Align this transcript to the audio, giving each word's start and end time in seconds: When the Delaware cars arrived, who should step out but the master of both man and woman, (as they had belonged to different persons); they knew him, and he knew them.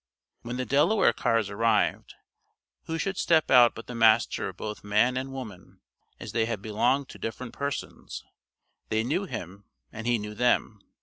When 0.41 0.57
the 0.57 0.65
Delaware 0.65 1.13
cars 1.13 1.51
arrived, 1.51 2.15
who 2.85 2.97
should 2.97 3.19
step 3.19 3.51
out 3.51 3.75
but 3.75 3.85
the 3.85 3.93
master 3.93 4.49
of 4.49 4.57
both 4.57 4.83
man 4.83 5.15
and 5.15 5.31
woman, 5.31 5.79
(as 6.19 6.31
they 6.31 6.47
had 6.47 6.59
belonged 6.59 7.07
to 7.09 7.19
different 7.19 7.53
persons); 7.53 8.23
they 8.89 9.03
knew 9.03 9.25
him, 9.25 9.65
and 9.91 10.07
he 10.07 10.17
knew 10.17 10.33
them. 10.33 10.79